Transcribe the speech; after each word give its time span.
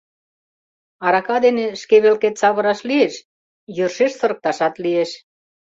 Арака 1.05 1.37
дене 1.45 1.65
шке 1.81 1.97
велкет 2.05 2.35
савыраш 2.41 2.79
лиеш, 2.89 3.13
йӧршеш 3.77 4.11
сырыкташат 4.19 4.73
лиеш... 4.83 5.11